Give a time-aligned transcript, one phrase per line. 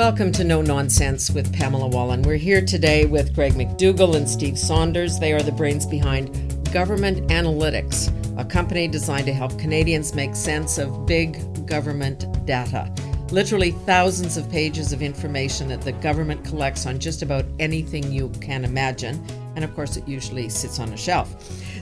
[0.00, 2.22] Welcome to No Nonsense with Pamela Wallin.
[2.22, 5.18] We're here today with Greg McDougall and Steve Saunders.
[5.18, 6.32] They are the brains behind
[6.72, 8.08] Government Analytics,
[8.40, 12.90] a company designed to help Canadians make sense of big government data.
[13.30, 18.30] Literally thousands of pages of information that the government collects on just about anything you
[18.40, 19.22] can imagine.
[19.54, 21.28] And of course, it usually sits on a shelf.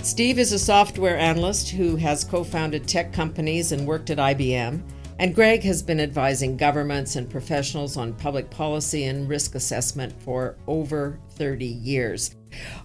[0.03, 4.83] Steve is a software analyst who has co founded tech companies and worked at IBM.
[5.19, 10.57] And Greg has been advising governments and professionals on public policy and risk assessment for
[10.69, 12.37] over 30 years.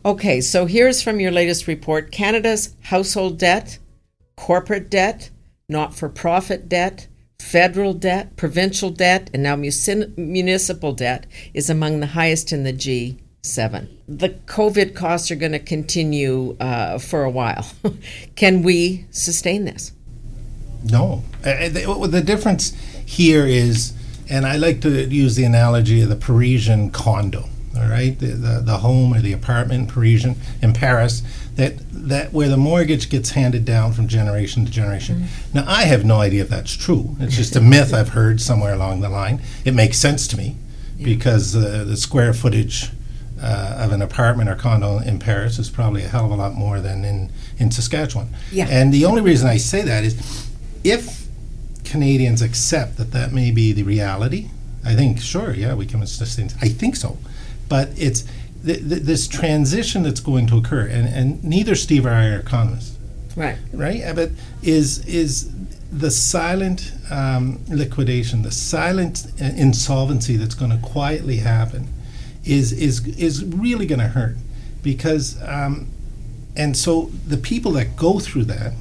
[0.04, 3.78] Okay, so here's from your latest report Canada's household debt,
[4.36, 5.30] corporate debt,
[5.70, 7.08] not for profit debt,
[7.40, 13.88] federal debt, provincial debt, and now municipal debt is among the highest in the G7.
[14.08, 17.66] The COVID costs are going to continue uh, for a while.
[18.36, 19.92] Can we sustain this?
[20.84, 21.24] No.
[21.46, 22.74] Uh, the, the difference
[23.06, 23.94] here is,
[24.30, 28.62] and I like to use the analogy of the Parisian condo, all right, the, the,
[28.62, 31.24] the home or the apartment in Parisian in Paris,
[31.56, 35.22] that that where the mortgage gets handed down from generation to generation.
[35.22, 35.58] Mm-hmm.
[35.58, 37.16] Now I have no idea if that's true.
[37.20, 39.42] It's just a myth I've heard somewhere along the line.
[39.64, 40.56] It makes sense to me
[40.98, 41.06] yeah.
[41.06, 42.90] because uh, the square footage
[43.42, 46.54] uh, of an apartment or condo in Paris is probably a hell of a lot
[46.54, 48.30] more than in in Saskatchewan.
[48.52, 48.68] Yeah.
[48.70, 50.50] And the only reason I say that is
[50.84, 51.28] if
[51.84, 54.50] Canadians accept that that may be the reality,
[54.86, 56.50] I think sure, yeah, we can sustain.
[56.62, 57.18] I think so,
[57.70, 58.24] but it's
[58.66, 62.40] th- th- this transition that's going to occur, and, and neither Steve or I are
[62.40, 62.98] economists,
[63.36, 63.58] right?
[63.74, 64.32] Right, but
[64.62, 65.50] is is
[65.92, 71.88] the silent um, liquidation, the silent uh, insolvency that's going to quietly happen,
[72.44, 74.36] is is is really going to hurt,
[74.82, 75.88] because um,
[76.58, 78.74] and so the people that go through that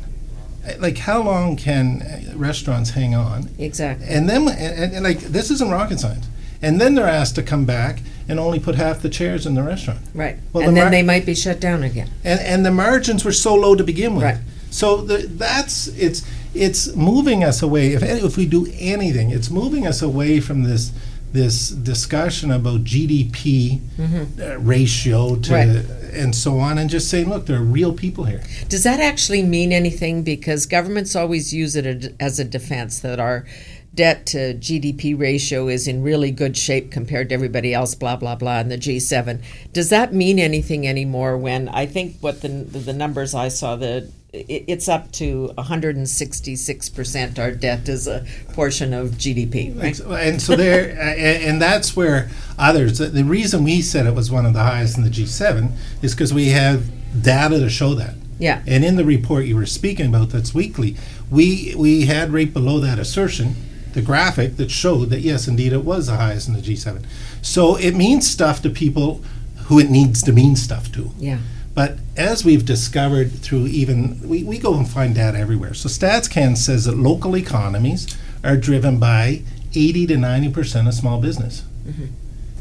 [0.78, 3.48] like how long can restaurants hang on?
[3.58, 4.06] Exactly.
[4.08, 6.26] And then and, and, like this isn't rocket science.
[6.60, 9.62] And then they're asked to come back and only put half the chairs in the
[9.62, 10.00] restaurant.
[10.14, 10.38] Right.
[10.52, 12.10] Well, and the then mar- they might be shut down again.
[12.24, 14.24] And and the margins were so low to begin with.
[14.24, 14.38] Right.
[14.70, 16.22] So the, that's it's
[16.54, 17.92] it's moving us away.
[17.94, 20.92] If, if we do anything it's moving us away from this
[21.32, 24.40] this discussion about GDP mm-hmm.
[24.40, 25.68] uh, ratio to right.
[26.12, 28.42] and so on, and just saying, look, there are real people here.
[28.68, 30.22] Does that actually mean anything?
[30.22, 33.46] Because governments always use it as a defense that our
[33.94, 38.36] debt to GDP ratio is in really good shape compared to everybody else, blah blah
[38.36, 39.42] blah, in the G7.
[39.72, 41.36] Does that mean anything anymore?
[41.36, 47.50] When I think what the the numbers I saw the it's up to 166% our
[47.50, 50.00] debt is a portion of GDP, right?
[50.00, 54.54] And so there, and that's where others, the reason we said it was one of
[54.54, 56.90] the highest in the G7 is because we have
[57.22, 58.14] data to show that.
[58.38, 58.62] Yeah.
[58.66, 60.96] And in the report you were speaking about that's weekly,
[61.30, 63.54] we, we had right below that assertion
[63.92, 67.04] the graphic that showed that yes, indeed, it was the highest in the G7.
[67.42, 69.22] So it means stuff to people
[69.64, 71.10] who it needs to mean stuff to.
[71.18, 71.38] Yeah.
[71.74, 75.74] But as we've discovered through even, we, we go and find data everywhere.
[75.74, 79.42] So StatsCan says that local economies are driven by
[79.74, 81.64] 80 to 90% of small business.
[81.86, 82.06] Mm-hmm.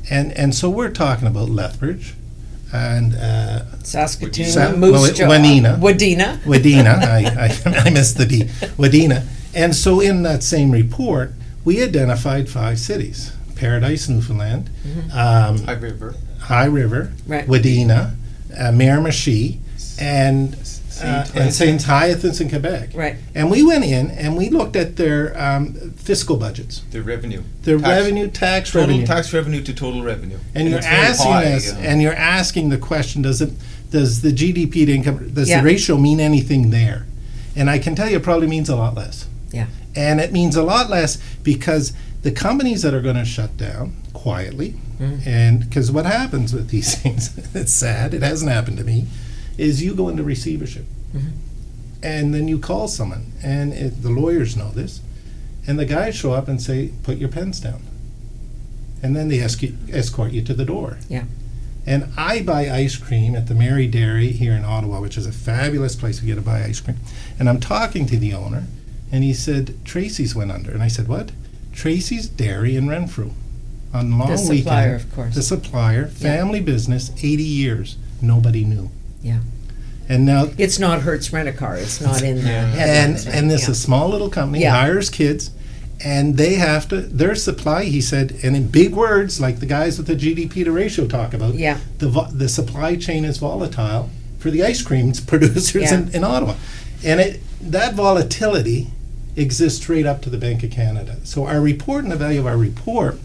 [0.10, 2.16] And, and so we're talking about Lethbridge
[2.74, 5.78] and uh, Saskatoon, Sa- Moose Jaw, Wadena.
[5.78, 6.38] Wadena.
[6.40, 6.96] Wadena.
[7.66, 8.44] I, I, I missed the D.
[8.78, 9.28] Wadena.
[9.54, 11.34] And so in that same report,
[11.66, 15.12] we identified five cities Paradise, Newfoundland, mm-hmm.
[15.12, 17.46] um, High River, High River, right.
[17.46, 18.16] Wadena,
[18.58, 19.60] uh, Miramichi,
[20.00, 20.56] and
[21.04, 21.82] uh, and St.
[21.82, 22.90] Hyacinthe in Quebec.
[22.94, 23.18] Right.
[23.34, 26.82] And we went in and we looked at their um, fiscal budgets.
[26.92, 27.44] Their revenue.
[27.64, 29.06] Their tax, revenue, tax total revenue.
[29.08, 30.38] tax revenue to total revenue.
[30.54, 33.52] And, and you're asking high, us, and you're asking the question: Does it,
[33.90, 35.60] does the GDP to income, does yeah.
[35.60, 37.06] the ratio mean anything there?
[37.56, 39.28] And I can tell you, it probably means a lot less.
[39.52, 39.68] Yeah.
[39.96, 43.96] And it means a lot less because the companies that are going to shut down
[44.14, 45.26] quietly, mm.
[45.26, 49.08] and because what happens with these things, it's sad, it hasn't happened to me,
[49.58, 50.86] is you go into receivership.
[51.14, 51.30] Mm-hmm.
[52.04, 55.02] And then you call someone, and it, the lawyers know this,
[55.68, 57.84] and the guys show up and say, "Put your pens down,"
[59.03, 60.98] and then they you, escort you to the door.
[61.08, 61.26] Yeah.
[61.86, 65.32] And I buy ice cream at the Merry Dairy here in Ottawa, which is a
[65.32, 66.97] fabulous place to get to buy ice cream.
[67.38, 68.66] And I'm talking to the owner,
[69.12, 71.32] and he said Tracy's went under, and I said, "What?"
[71.72, 73.32] Tracy's Dairy in Renfrew
[73.93, 74.96] on long the supplier, weekend.
[74.96, 75.35] of course.
[75.35, 76.66] The supplier, family yeah.
[76.66, 77.97] business, 80 years.
[78.22, 78.90] Nobody knew.
[79.22, 79.40] Yeah.
[80.08, 81.78] And now it's not Hertz Rent a Car.
[81.78, 82.67] It's not in there.
[82.76, 83.03] yeah.
[83.03, 83.28] And right?
[83.28, 83.72] and this yeah.
[83.72, 84.76] is a small little company yeah.
[84.76, 85.52] hires kids,
[86.03, 87.84] and they have to their supply.
[87.85, 91.34] He said, and in big words, like the guys with the GDP to ratio talk
[91.34, 91.53] about.
[91.53, 91.79] Yeah.
[91.99, 96.55] The the supply chain is volatile for the ice cream producers in, in Ottawa,
[97.05, 98.87] and it that volatility
[99.37, 101.17] exists straight up to the Bank of Canada.
[101.23, 103.17] So our report and the value of our report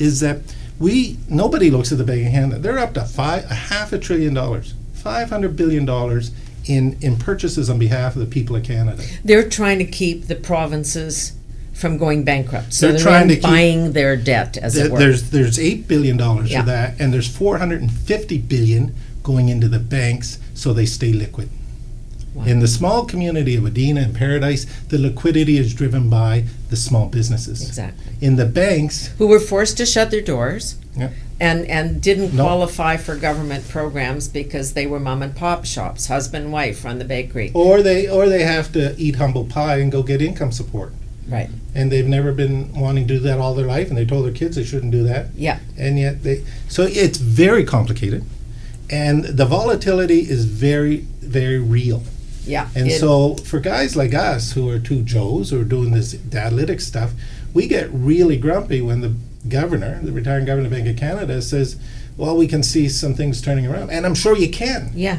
[0.00, 0.38] is that
[0.78, 2.58] we nobody looks at the Bank of Canada.
[2.58, 6.30] They're up to five a half a trillion dollars, five hundred billion dollars
[6.66, 9.02] in in purchases on behalf of the people of Canada.
[9.24, 11.32] They're trying to keep the provinces
[11.74, 12.74] from going bankrupt.
[12.74, 14.98] So They're they're, trying to keep- buying their debt, as it were.
[14.98, 16.60] There's there's eight billion dollars Yeah.
[16.60, 20.86] for that, and there's four hundred and fifty billion going into the banks so they
[20.86, 21.48] stay liquid.
[22.34, 22.44] Wow.
[22.44, 27.06] In the small community of Wadena and Paradise, the liquidity is driven by the small
[27.08, 27.66] businesses.
[27.66, 28.12] exactly.
[28.20, 30.76] In the banks, Who were forced to shut their doors.
[30.96, 31.10] Yeah.
[31.40, 32.44] And, and didn't No.
[32.44, 36.98] qualify for government programs because they were mom and pop shops, husband and wife run
[36.98, 37.50] the bakery.
[37.54, 40.92] or they or they have to eat humble pie and go get income support.
[41.28, 41.48] Right.
[41.74, 44.32] And they've never been wanting to do that all their life, and they told their
[44.32, 45.28] kids they shouldn't do that.
[45.36, 45.60] Yeah.
[45.78, 48.24] and yet they so it's very complicated
[48.90, 52.02] and the volatility is very very real
[52.46, 52.68] Yeah.
[52.74, 56.82] and so for guys like us who are two joes who are doing this datalytics
[56.82, 57.12] stuff
[57.54, 59.14] we get really grumpy when the
[59.48, 61.76] governor the retiring governor of bank of canada says
[62.16, 65.18] well we can see some things turning around and i'm sure you can yeah.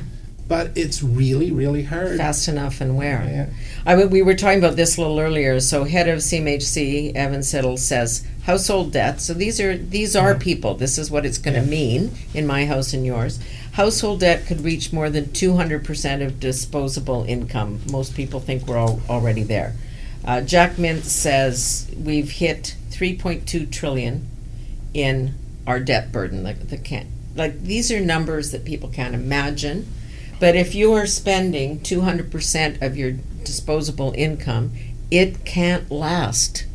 [0.51, 3.23] But it's really really hard Fast enough and where?
[3.23, 3.45] Yeah.
[3.85, 5.61] I mean, we were talking about this a little earlier.
[5.61, 9.21] So, head of CMHC, Evan Siddall, says household debt.
[9.21, 10.73] So these are these are people.
[10.73, 11.69] This is what it's going to Yeah.
[11.69, 13.39] mean in my house and yours.
[13.71, 17.79] Household debt could reach more than two hundred percent of disposable income.
[17.89, 19.73] Most people think we're all, already there.
[20.25, 24.27] Uh, Jack Mintz says we've hit three point two trillion
[24.93, 25.33] in
[25.65, 26.43] our debt burden.
[26.43, 27.07] Like the can
[27.37, 29.87] like these are numbers that people can't imagine.
[30.41, 33.11] But if you are spending 200% of your
[33.43, 34.71] disposable income,
[35.11, 36.65] it can't last.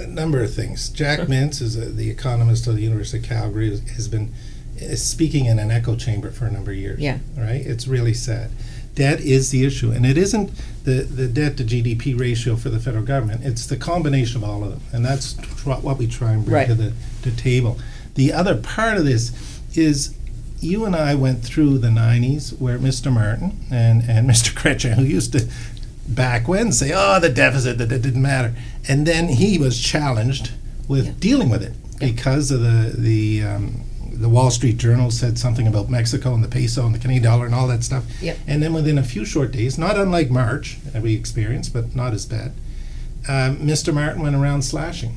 [0.00, 0.88] a number of things.
[0.88, 3.68] Jack Mintz is a, the economist of the University of Calgary.
[3.70, 4.32] Has, been
[4.78, 6.98] is speaking in an echo chamber for a number of years.
[6.98, 7.18] Yeah.
[7.36, 7.60] right.
[7.60, 8.50] It's really sad.
[8.94, 10.50] Debt is the issue, and it isn't
[10.84, 13.42] the, the debt to GDP ratio for the federal government.
[13.44, 16.54] It's the combination of all of them, and that's tr- what we try and bring
[16.54, 16.66] Right.
[16.68, 16.92] to the
[17.22, 17.78] to table.
[18.14, 19.30] The other part of this
[19.74, 20.14] is
[20.62, 23.12] you and I went through the 90s where Mr.
[23.12, 24.52] Martin and, and Mr.
[24.54, 25.48] Kretschmer, who used to
[26.08, 28.54] back when say, oh, the deficit, that it didn't matter.
[28.88, 30.52] And then he was challenged
[30.88, 31.12] with Yeah.
[31.18, 33.82] dealing with it because of the, the, um,
[34.12, 37.46] the Wall Street Journal said something about Mexico and the peso and the Canadian dollar
[37.46, 38.04] and all that stuff.
[38.20, 38.38] Yep.
[38.46, 42.12] And then within a few short days, not unlike March that we experienced, but not
[42.12, 42.52] as bad,
[43.28, 43.94] um, Mr.
[43.94, 45.16] Martin went around slashing.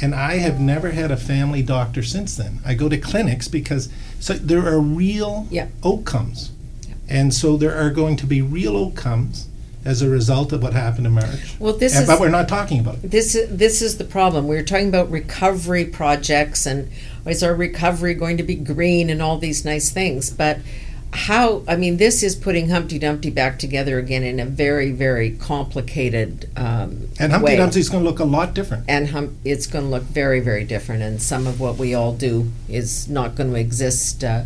[0.00, 2.60] And I have never had a family doctor since then.
[2.64, 3.88] I go to clinics because
[4.20, 5.66] so there are real Yeah.
[5.84, 6.50] outcomes.
[6.86, 6.94] Yeah.
[7.08, 9.46] And so there are going to be real outcomes
[9.84, 11.56] as a result of what happened in March.
[11.58, 13.10] Well, this And- is but we're not talking about it.
[13.10, 14.46] this is this is the problem.
[14.46, 16.88] We were talking about recovery projects and
[17.26, 20.58] is our recovery going to be green and all these nice things, but
[21.12, 25.30] how I mean this is putting Humpty Dumpty back together again in a very very
[25.30, 27.56] complicated um, And Humpty way.
[27.56, 28.84] Dumpty's going to look a lot different.
[28.88, 31.02] and hum, it's going to look very, very different.
[31.02, 34.44] And some of what we all do is not going to exist uh,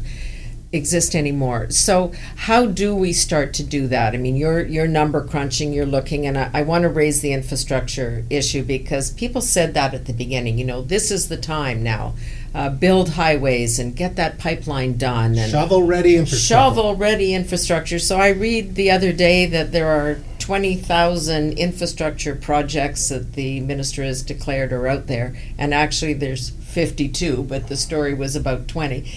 [0.73, 1.71] exist anymore.
[1.71, 4.15] So, how do we start to do that?
[4.15, 7.33] I mean, you're you're number crunching, you're looking, and I, I want to raise the
[7.33, 10.59] infrastructure issue because people said that at the beginning.
[10.59, 12.15] You know, this is the time now.
[12.55, 16.55] Uh, build highways and get that pipeline done and Shovel ready infrastructure.
[16.55, 17.99] shovel ready infrastructure.
[17.99, 24.03] So I read the other day that there are 20,000 infrastructure projects that the minister
[24.03, 29.11] has declared are out there, and actually there's 52, but the story was about 20.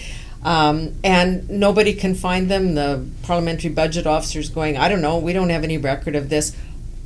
[0.44, 2.76] Um, and nobody can find them.
[2.76, 6.56] The parliamentary budget officer's going, I don't know, we don't have any record of this.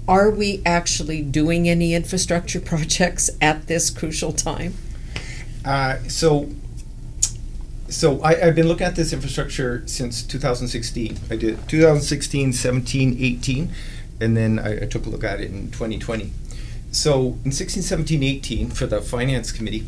[0.07, 4.75] Are we actually doing any infrastructure projects at this crucial time?
[5.65, 6.49] Uh, so,
[7.89, 11.19] so I, I've been looking at this infrastructure since 2016.
[11.31, 13.73] I did 2016, 17, 18,
[14.21, 16.33] and then I, I took a look at it in 2020.
[16.93, 19.87] So in 16, 17, 18 for the finance committee,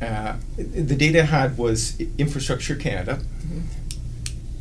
[0.00, 3.20] uh, the data I had was Infrastructure Canada.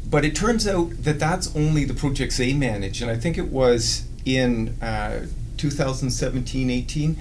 [0.09, 3.47] But it turns out that that's only the projects they manage, and I think it
[3.47, 5.25] was in uh,
[5.57, 7.17] 2017, 18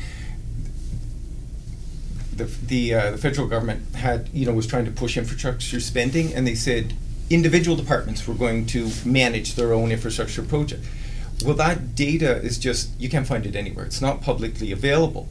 [2.44, 6.32] the the, uh, the federal government had you know was trying to push infrastructure spending,
[6.34, 6.94] and they said
[7.28, 10.84] individual departments were going to manage their own infrastructure project.
[11.44, 13.84] Well, that data is just you can't find it anywhere.
[13.86, 15.28] It's not publicly available.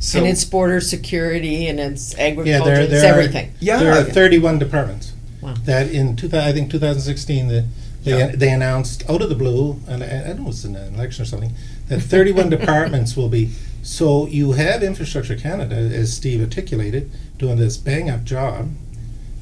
[0.00, 3.46] So and it's border security and it's Yeah, agriculture, there, it's there everything.
[3.48, 3.78] Are, Yeah.
[3.78, 5.12] there are 31 departments.
[5.40, 5.54] Wow.
[5.64, 7.64] That in 2000, I think 2016, the,
[8.04, 8.26] they, Yeah.
[8.36, 11.52] they announced out of the blue, and I, I know it's an election or something,
[11.88, 13.50] that 31 departments will be.
[13.86, 18.70] So you have Infrastructure Canada, as Steve articulated, doing this bang up job.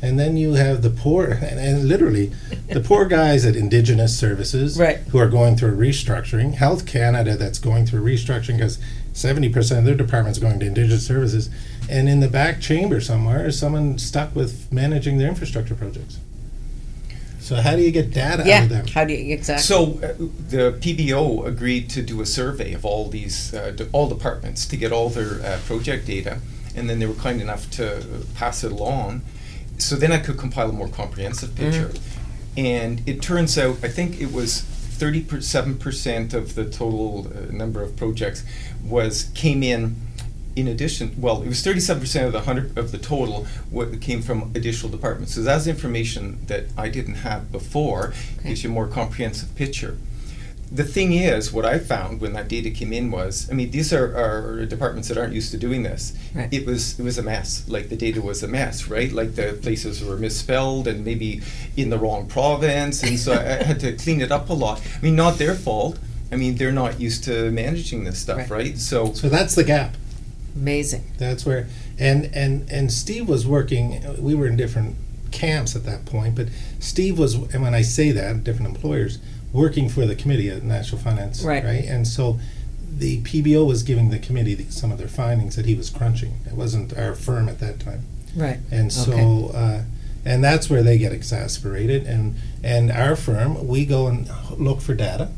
[0.02, 2.30] And then you have the poor, and, and literally,
[2.68, 4.98] the poor guys at Indigenous Services Right.
[4.98, 6.56] who are going through a restructuring.
[6.56, 8.78] Health Canada, that's going through restructuring because
[9.14, 11.48] 70% of their departments going to Indigenous Services.
[11.88, 16.18] and in the back chamber somewhere is someone stuck with managing their infrastructure projects.
[17.44, 18.86] So how do you get data out of them?
[18.86, 19.62] how do you, exactly.
[19.62, 20.14] So uh,
[20.48, 24.78] the PBO agreed to do a survey of all these, uh, de- all departments to
[24.78, 26.38] get all their uh, project data,
[26.74, 28.02] and then they were kind enough to
[28.34, 29.20] pass it along.
[29.76, 31.92] So then I could compile a more comprehensive picture.
[32.56, 37.82] And it turns out, I think it was thirty-seven percent of the total uh, number
[37.82, 38.42] of projects
[38.82, 39.96] was came in.
[40.56, 44.22] In addition, well, it was thirty-seven percent of the hundred of the total what came
[44.22, 45.34] from additional departments.
[45.34, 48.12] So that's information that I didn't have before.
[48.38, 48.48] Okay.
[48.50, 49.96] Gives you a more comprehensive picture.
[50.72, 53.92] The thing is, what I found when that data came in was, I mean, these
[53.92, 56.16] are, are departments that aren't used to doing this.
[56.34, 56.52] Right.
[56.52, 57.64] It was it was a mess.
[57.68, 59.12] Like the data was a mess, right?
[59.12, 61.42] Like the places were misspelled and maybe
[61.76, 64.80] in the wrong province, and so I, I had to clean it up a lot.
[64.96, 65.98] I mean, not their fault.
[66.32, 68.50] I mean, they're not used to managing this stuff, Right.
[68.50, 68.78] right?
[68.78, 69.94] So So that's the gap.
[70.56, 71.04] Amazing.
[71.18, 71.66] That's where,
[71.98, 74.00] and and and Steve was working.
[74.22, 74.96] We were in different
[75.32, 76.46] camps at that point, but
[76.78, 79.18] Steve was, and when I say that, different employers
[79.52, 81.64] working for the committee at National Finance, Right.
[81.64, 82.38] Right, and so
[82.96, 86.34] the PBO was giving the committee the, some of their findings that he was crunching.
[86.46, 88.02] It wasn't our firm at that time,
[88.36, 88.58] Right.
[88.70, 89.12] and so.
[89.12, 89.58] Okay.
[89.58, 89.82] Uh,
[90.26, 94.94] and that's where they get exasperated, and and our firm, we go and look for
[94.94, 95.28] data,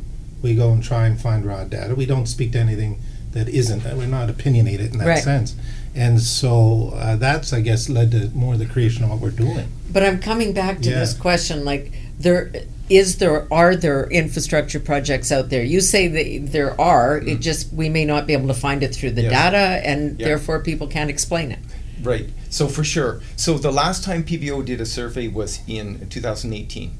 [0.43, 1.95] we go and try and find raw data.
[1.97, 3.01] We don't speak to anything
[3.37, 3.85] that isn't.
[3.97, 5.23] We're not opinionated in that Right.
[5.23, 5.55] sense.
[5.95, 9.31] And so uh, that's, I guess, led to more of the creation of what we're
[9.31, 9.69] doing.
[9.93, 11.01] But I'm coming back to Yeah.
[11.01, 12.51] this question, like there
[12.89, 15.63] is there are there infrastructure projects out there?
[15.65, 17.19] You say that there are.
[17.19, 19.33] It just we may not be able to find it through the Yes.
[19.33, 20.27] data, and Yeah.
[20.29, 21.59] therefore people can't explain it.
[22.03, 22.29] Right.
[22.49, 23.21] So for sure.
[23.37, 26.93] So the last time PBO did a survey was in 2018,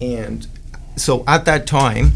[0.00, 0.46] and
[0.96, 2.12] so at that time,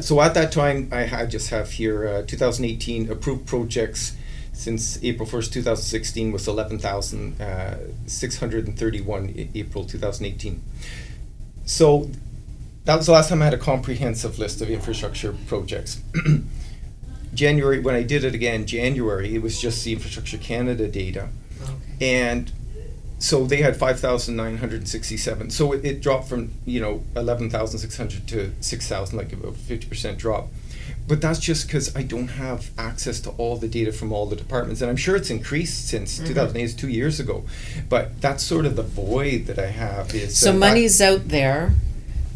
[0.00, 4.16] so at that time, I just have here uh, 2018 approved projects
[4.54, 10.62] since April 1st, 2016 was 11,631 uh, April 2018.
[11.66, 12.10] So
[12.84, 16.00] that was the last time I had a comprehensive list of infrastructure projects.
[17.34, 21.30] January, when I did it again, January, it was just the Infrastructure Canada data.
[22.00, 22.52] And
[23.18, 25.50] so they had 5,967.
[25.50, 30.48] So it, it dropped from, you know, 11,600 to 6,000, like about 50% drop.
[31.06, 34.36] But that's just because I don't have access to all the data from all the
[34.36, 34.80] departments.
[34.80, 36.28] And I'm sure it's increased since mm-hmm.
[36.28, 37.44] 2008, it's two years ago.
[37.88, 40.38] But that's sort of the void that I have is.
[40.38, 41.72] So money's out there.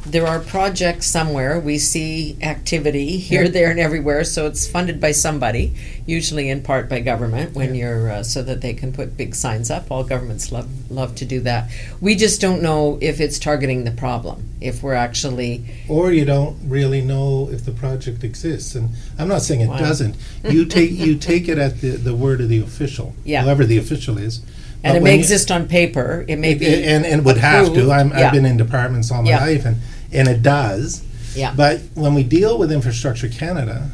[0.06, 1.58] There are projects somewhere.
[1.60, 4.24] We see activity here, there, and everywhere.
[4.24, 5.74] So it's funded by somebody,
[6.06, 7.54] usually in part by government.
[7.54, 9.90] When you're uh, so that they can put big signs up.
[9.90, 11.70] All governments love love to do that.
[12.00, 14.48] We just don't know if it's targeting the problem.
[14.60, 18.74] If we're actually Or you don't really know if the project exists.
[18.74, 19.78] And I'm not saying it Wow.
[19.78, 20.16] doesn't.
[20.48, 23.42] You take you take it at the, the word of the official, Yeah.
[23.42, 24.40] whoever the official is.
[24.84, 26.24] And it may you- exist on paper.
[26.28, 27.90] It may be and and would have to.
[27.92, 28.26] I'm, Yeah.
[28.26, 29.40] I've been in departments all my Yeah.
[29.44, 29.76] life, and
[30.12, 31.02] and it does.
[31.34, 31.52] Yeah.
[31.56, 33.90] But when we deal with Infrastructure Canada,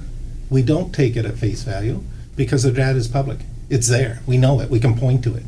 [0.50, 2.02] we don't take it at face value
[2.36, 3.38] because the data is public.
[3.70, 4.20] It's there.
[4.26, 4.70] We know it.
[4.70, 5.42] We can point to it.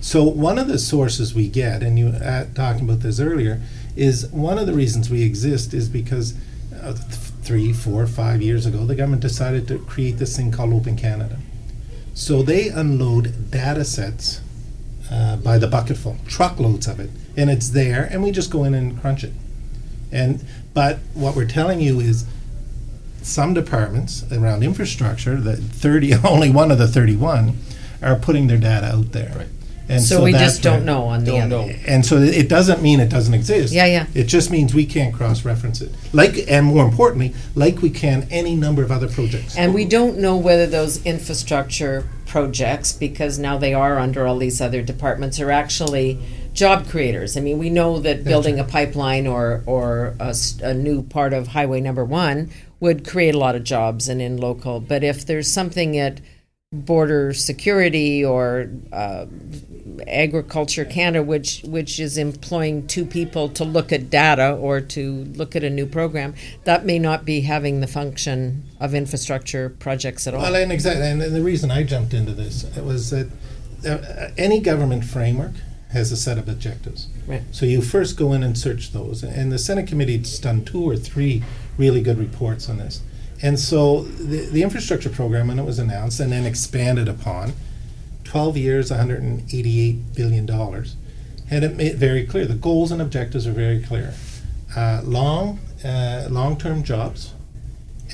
[0.00, 3.60] So one of the sources we get, and you uh, talking about this earlier,
[3.96, 6.34] is one of the reasons we exist is because
[6.82, 7.04] uh, th-
[7.42, 11.36] three, four, five years ago, the government decided to create this thing called Open Canada.
[12.14, 14.40] So they unload data sets
[15.10, 18.74] uh, by the bucketful, truckloads of it, and it's there, and we just go in
[18.74, 19.32] and crunch it.
[20.12, 22.26] And but what we're telling you is
[23.22, 27.56] some departments around infrastructure, the 30, only one of the 31,
[28.02, 29.32] are putting their data out there.
[29.36, 29.48] Right.
[29.90, 31.66] And so, we that's just don't know on the Don't other.
[31.66, 31.74] know.
[31.84, 33.72] And so it doesn't mean it doesn't exist.
[33.72, 34.06] Yeah, yeah.
[34.14, 35.92] It just means we can't cross-reference it.
[36.12, 39.56] Like, and more importantly, like we can any number of other projects.
[39.56, 44.60] And we don't know whether those infrastructure projects, because now they are under all these
[44.60, 46.16] other departments, are actually
[46.52, 47.36] job creators.
[47.36, 51.48] I mean, we know that building a pipeline or, or a, a new part of
[51.48, 54.80] Highway Number One would create a lot of jobs and in local.
[54.80, 56.20] But if there's something at
[56.72, 59.26] border security or uh,
[60.06, 65.56] agriculture Canada, which which is employing two people to look at data or to look
[65.56, 70.34] at a new program, that may not be having the function of infrastructure projects at
[70.34, 70.42] all.
[70.42, 73.28] Well, and exactly, and the reason I jumped into this it was that
[73.84, 75.54] uh, any government framework
[75.92, 77.08] has a set of objectives.
[77.26, 77.42] Right.
[77.50, 80.96] So you first go in and search those, and the Senate committee's done two or
[80.96, 81.42] three
[81.76, 83.02] really good reports on this.
[83.42, 87.52] And so the, the infrastructure program, when it was announced and then expanded upon,
[88.24, 90.96] 12 years, 188 billion dollars,
[91.48, 92.46] had it made very clear.
[92.46, 94.14] The goals and objectives are very clear.
[94.76, 97.32] Uh, long, uh, long-term jobs,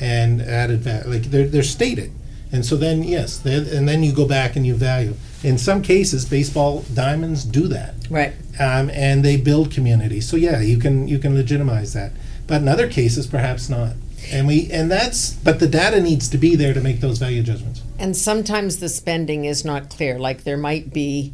[0.00, 1.10] and added value.
[1.10, 2.12] Like they're, they're stated.
[2.52, 5.14] And so then, yes, and then you go back and you value.
[5.42, 8.32] In some cases, baseball diamonds do that, Right.
[8.58, 10.20] um, and they build community.
[10.20, 12.12] So yeah, you can you can legitimize that.
[12.46, 13.92] But in other cases, perhaps not.
[14.32, 17.42] And we and that's but the data needs to be there to make those value
[17.42, 17.82] judgments.
[17.98, 20.18] And sometimes the spending is not clear.
[20.18, 21.32] Like there might be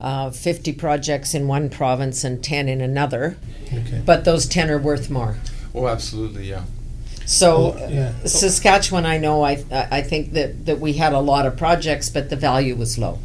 [0.00, 3.36] uh, 50 projects in one province and 10 in another,
[3.72, 4.02] Okay.
[4.04, 5.36] but those 10 are worth more.
[5.74, 6.64] Oh, absolutely, yeah.
[7.24, 8.12] So Oh, yeah.
[8.24, 12.28] Saskatchewan, I know, I I think that, that we had a lot of projects, but
[12.28, 13.18] the value was low,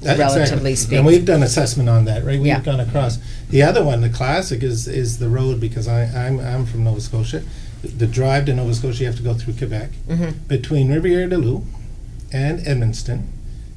[0.00, 0.76] That- relatively exactly.
[0.76, 0.98] speaking.
[0.98, 2.38] And we've done assessment on that, right?
[2.38, 2.60] We've Yeah.
[2.60, 3.18] gone across.
[3.50, 7.00] The other one, the classic, is is the road because I, I'm I'm from Nova
[7.02, 7.42] Scotia.
[7.82, 9.90] The drive to Nova Scotia, you have to go through Quebec.
[10.08, 10.34] Mhm.
[10.48, 11.64] Between Rivière-du-Loup
[12.32, 13.22] and Edmundston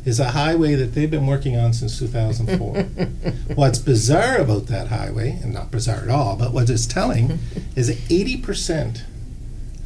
[0.05, 2.83] is a highway that they've been working on since 2004.
[3.55, 7.39] What's bizarre about that highway, and not bizarre at all, but what it's telling
[7.75, 9.01] is that 80%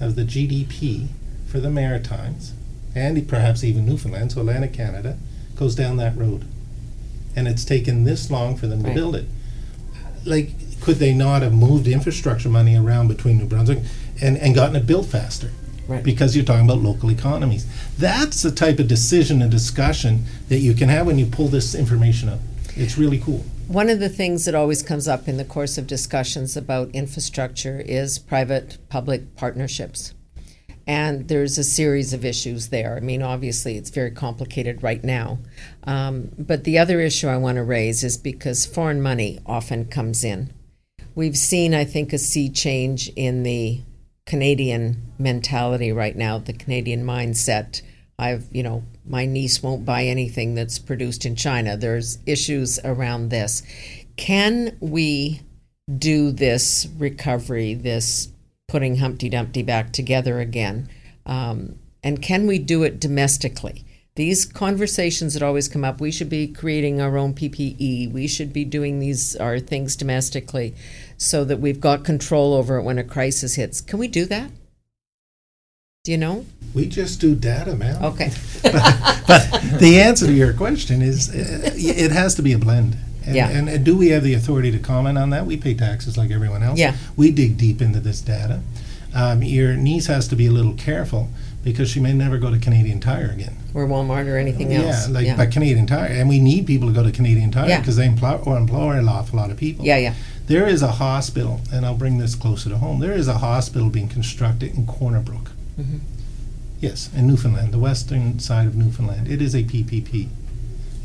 [0.02, 1.08] of the GDP
[1.48, 2.52] for the Maritimes,
[2.94, 5.18] and perhaps even Newfoundland, so Atlantic Canada,
[5.56, 6.44] goes down that road.
[7.36, 8.96] And it's taken this long for them to Right.
[8.96, 9.26] build it.
[10.26, 13.80] Like, could they not have moved infrastructure money around between New Brunswick
[14.22, 15.52] and, and gotten it built faster?
[15.88, 16.04] Right.
[16.04, 17.66] Because you're talking about local economies.
[17.98, 21.74] That's the type of decision and discussion that you can have when you pull this
[21.74, 22.40] information up.
[22.76, 23.44] It's really cool.
[23.68, 27.80] One of the things that always comes up in the course of discussions about infrastructure
[27.80, 30.14] is private public partnerships.
[30.88, 32.96] And there's a series of issues there.
[32.96, 35.38] I mean, obviously, it's very complicated right now.
[35.84, 40.24] Um, but the other issue I want to raise is because foreign money often comes
[40.24, 40.52] in.
[41.14, 43.82] We've seen, I think, a sea change in the
[44.30, 47.82] Canadian mentality right now, the Canadian mindset.
[48.20, 51.76] I've, you know, my niece won't buy anything that's produced in China.
[51.76, 53.64] There's issues around this.
[54.18, 55.42] Can we
[55.98, 58.30] do this recovery, this
[58.68, 60.88] putting Humpty Dumpty back together again?
[61.26, 63.84] Um, and can we do it domestically?
[64.16, 68.12] These conversations that always come up, we should be creating our own PPE.
[68.12, 70.76] We should be doing these our things domestically
[71.20, 73.82] so that we've got control over it when a crisis hits.
[73.82, 74.50] Can we do that?
[76.06, 76.46] Do you know?
[76.74, 78.02] We just do data, man.
[78.04, 78.32] Okay.
[78.64, 82.96] but the answer to your question is uh, it has to be a blend.
[83.26, 83.50] And, Yeah.
[83.50, 85.46] and, and do we have the authority to comment on that?
[85.46, 86.80] We pay taxes like everyone else.
[86.80, 86.96] Yeah.
[87.18, 88.62] We dig deep into this data.
[89.14, 91.28] Um, your niece has to be a little careful
[91.64, 93.58] because she may never go to Canadian Tire again.
[93.74, 95.08] Or Walmart or anything else.
[95.10, 97.80] Yeah, like but Canadian Tire, and we need people to go to Canadian Tire Yeah.
[97.80, 99.86] because they employ, or employ an awful lot of people.
[99.86, 100.14] yeah, yeah.
[100.50, 103.00] There is a hospital, and I'll bring this closer to home.
[103.00, 105.52] There is a hospital being constructed in Corner Brook.
[105.80, 106.00] Mhm.
[106.82, 109.28] Yes, in Newfoundland, the western side of Newfoundland.
[109.28, 110.30] It is a PPP,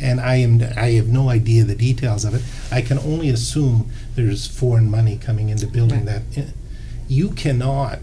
[0.01, 2.43] and I am I have no idea the details of it.
[2.73, 6.23] I can only assume there's foreign money coming into building that.
[7.07, 7.99] You cannot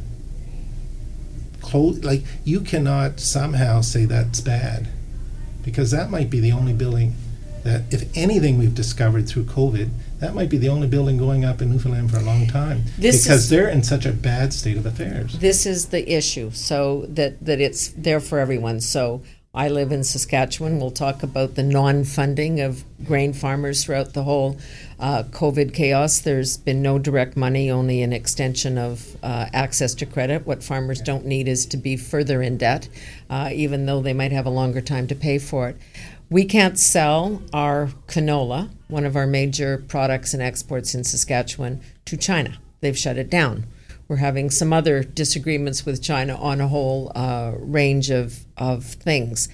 [1.60, 4.90] close like you cannot somehow say that's bad,
[5.64, 7.16] because that might be the only building
[7.64, 11.62] that, if anything, we've discovered through COVID, that might be the only building going up
[11.62, 14.78] in Newfoundland for a long time This because is- they're in such a bad state
[14.78, 15.38] of affairs.
[15.40, 18.80] This is the issue, so that, that it's there for everyone.
[18.82, 19.22] So
[19.54, 20.80] I live in Saskatchewan.
[20.80, 24.58] We'll talk about the non-funding of grain farmers throughout the whole
[24.98, 26.20] uh, COVID chaos.
[26.20, 30.46] There's been no direct money, only an extension of uh, access to credit.
[30.46, 32.88] What farmers don't need is to be further in debt,
[33.30, 35.78] uh, even though they might have a longer time to pay for it.
[36.32, 42.16] We can't sell our canola, one of our major products and exports in Saskatchewan, to
[42.16, 42.58] China.
[42.80, 43.66] They've shut it down.
[44.08, 49.50] We're having some other disagreements with China on a whole uh, range of, of things.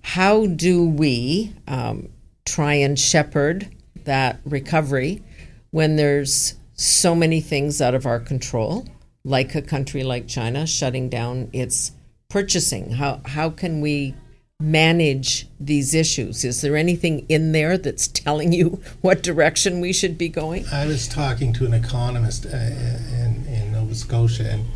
[0.00, 2.08] How do we um,
[2.46, 3.68] try and shepherd
[4.04, 5.22] that recovery
[5.70, 8.86] when there's so many things out of our control,
[9.22, 11.92] like a country like China shutting down its
[12.30, 12.92] purchasing?
[12.92, 14.14] How, how can we
[14.62, 16.44] manage these issues?
[16.44, 20.64] Is there anything in there that's telling you what direction we should be going?
[20.72, 24.66] I was talking to an economist uh, in, in Nova Scotia and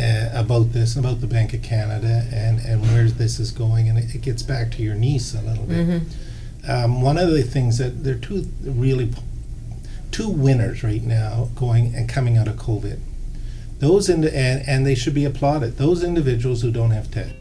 [0.00, 3.98] uh, about this, about the Bank of Canada, and, and where this is going, and
[3.98, 6.02] it, it gets back to your niece a little bit.
[6.68, 9.12] Um, one of the things that there are two really
[10.10, 12.98] two winners right now going and coming out of COVID.
[13.78, 15.76] Those in the, and, and they should be applauded.
[15.76, 17.36] Those individuals who don't have debt.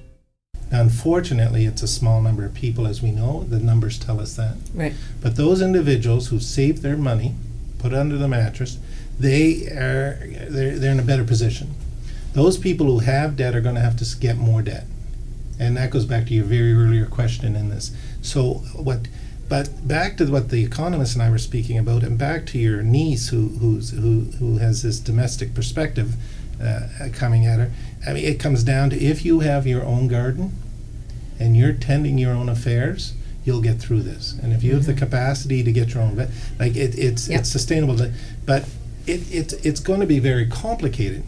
[0.71, 3.43] Now, unfortunately, it's a small number of people, as we know.
[3.43, 4.57] The numbers tell us that.
[4.73, 4.93] Right.
[5.21, 7.35] But those individuals who saved their money,
[7.79, 8.79] put it under the mattress,
[9.19, 11.75] they are they're, they're in a better position.
[12.33, 14.85] Those people who have debt are going to have to get more debt,
[15.59, 17.95] and that goes back to your very earlier question in this.
[18.21, 19.07] So what?
[19.47, 22.81] But back to what the economist and I were speaking about, and back to your
[22.81, 26.15] niece who who's who who has this domestic perspective,
[26.61, 26.63] uh,
[27.01, 27.71] uh, coming at her.
[28.07, 30.53] I mean, it comes down to if you have your own garden,
[31.39, 33.13] and you're tending your own affairs,
[33.43, 34.37] you'll get through this.
[34.41, 36.15] And if you have the capacity to get your own,
[36.59, 37.39] like it, it's Yep.
[37.41, 37.95] it's sustainable.
[37.97, 38.11] But-
[38.45, 38.65] But
[39.07, 41.23] it, it's it's going to be very complicated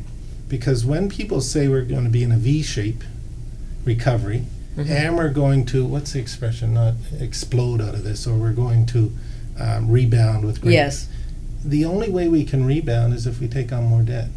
[0.49, 3.03] because when people say we're going to be in a V shape
[3.85, 4.43] recovery,
[4.77, 6.73] and we're going to what's the expression?
[6.75, 9.11] Not explode out of this, or we're going to
[9.59, 11.07] um, rebound with great Yes.
[11.65, 14.29] the only way we can rebound is if we take on more debt.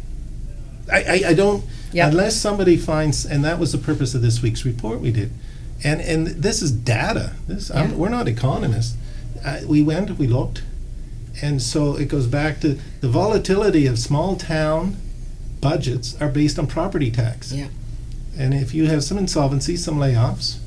[0.91, 2.07] I, I, I don't Yeah.
[2.07, 5.31] unless somebody finds, and that was the purpose of this week's report we did,
[5.83, 7.33] and and this is data.
[7.47, 7.95] This I'm, Yeah.
[7.97, 8.95] we're not economists.
[9.43, 10.63] Uh, we went, we looked,
[11.41, 14.97] and so it goes back to the volatility of small town
[15.61, 17.51] budgets are based on property tax.
[17.51, 17.67] Yeah.
[18.37, 20.57] And if you have some insolvency, some layoffs,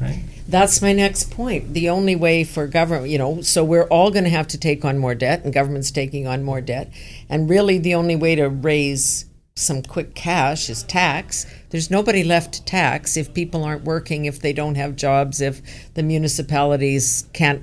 [0.00, 0.22] right?
[0.48, 1.72] That's my next point.
[1.74, 4.84] The only way for government, you know, so we're all going to have to take
[4.84, 6.90] on more debt, and government's taking on more debt.
[7.28, 11.46] And really, the only way to raise some quick cash is tax.
[11.70, 15.60] There's nobody left to tax if people aren't working, if they don't have jobs, if
[15.94, 17.62] the municipalities can't,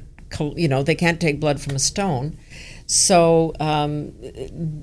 [0.55, 2.37] you know, they can't take blood from a stone.
[2.85, 4.13] So um,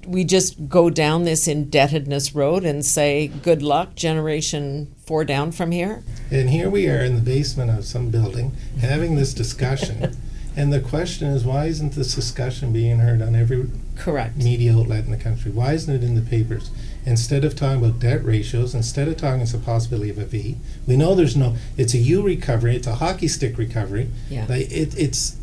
[0.07, 5.73] we just go down this indebtedness road and say, good luck, generation four down from
[5.73, 6.05] here.
[6.31, 10.17] And here we are in the basement of some building having this discussion.
[10.57, 14.37] and the question is, why isn't this discussion being heard on every Correct.
[14.37, 15.51] media outlet in the country?
[15.51, 16.71] Why isn't it in the papers?
[17.07, 20.57] Instead of talking about debt ratios, instead of talking it's a possibility of a V,
[20.89, 21.57] we know there's no.
[21.77, 22.75] It's a U recovery.
[22.75, 24.11] It's a hockey stick recovery.
[24.29, 24.45] Yeah.
[24.49, 25.37] Like it, it's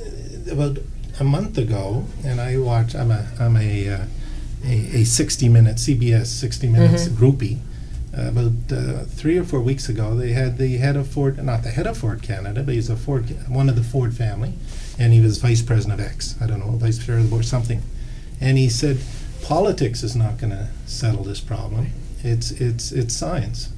[0.00, 0.78] uh, about
[1.20, 2.96] a month ago, and I watch.
[2.96, 4.04] I'm a I'm a uh,
[4.64, 7.60] a, a 60 minute CBS 60 minutes groupie.
[8.16, 11.62] Uh, about uh, three or four weeks ago, they had the head of Ford, not
[11.62, 14.54] the head of Ford Canada, but he's a Ford, one of the Ford family,
[14.98, 16.34] and he was vice president of X.
[16.40, 17.82] I don't know, vice chair of the board, something.
[18.40, 18.98] And he said,
[19.42, 21.90] politics is not going to settle this problem.
[22.22, 23.70] It's it's it's science.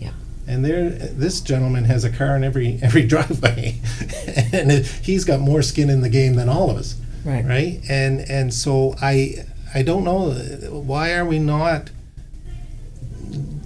[0.00, 0.12] Yeah.
[0.46, 3.80] And there, this gentleman has a car in every every driveway,
[4.52, 7.44] and it, he's got more skin in the game than all of us, Right.
[7.44, 7.80] right?
[7.88, 10.30] And and so I I don't know
[10.70, 11.90] why are we not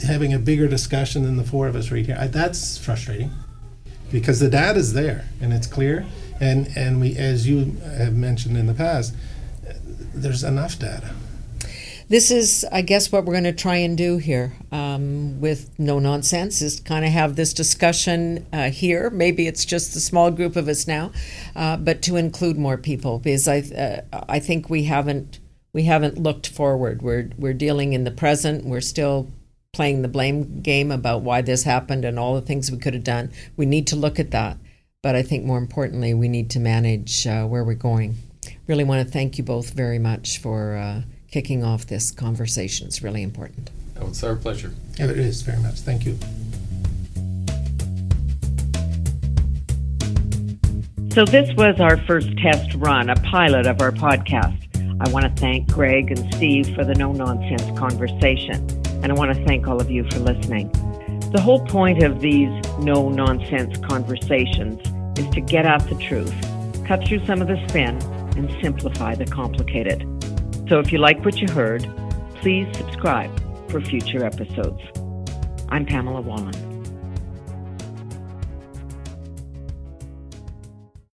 [0.04, 2.16] having a bigger discussion than the four of us right here.
[2.18, 3.30] I, that's frustrating
[4.12, 6.06] because the data is there and it's clear,
[6.40, 9.14] and and we as you have mentioned in the past,
[10.14, 11.10] there's enough data.
[12.08, 15.98] This is, I guess, what we're going to try and do here um, with no
[15.98, 19.10] nonsense is kind of have this discussion uh, here.
[19.10, 21.10] Maybe it's just the small group of us now,
[21.56, 23.58] uh, but to include more people because I,
[24.12, 25.40] uh, I think we haven't
[25.72, 27.02] we haven't looked forward.
[27.02, 28.64] We're we're dealing in the present.
[28.64, 29.28] We're still
[29.72, 33.02] playing the blame game about why this happened and all the things we could have
[33.02, 33.32] done.
[33.56, 34.58] We need to look at that,
[35.02, 38.14] but I think more importantly, we need to manage uh, where we're going.
[38.68, 41.02] Really want to thank you both very much for.
[41.36, 42.86] Kicking off this conversation.
[42.86, 43.70] It's really important.
[44.00, 44.72] Oh, it's our pleasure.
[44.98, 45.80] Yeah, it is very much.
[45.80, 46.16] Thank you.
[51.12, 54.56] So, this was our first test run, a pilot of our podcast.
[55.06, 58.66] I want to thank Greg and Steve for the no nonsense conversation,
[59.02, 60.72] and I want to thank all of you for listening.
[61.32, 64.80] The whole point of these no nonsense conversations
[65.18, 66.34] is to get at the truth,
[66.86, 68.00] cut through some of the spin,
[68.38, 70.15] and simplify the complicated.
[70.68, 71.86] So if you like what you heard,
[72.40, 73.30] please subscribe
[73.70, 74.82] for future episodes.
[75.68, 76.65] I'm Pamela Wallin.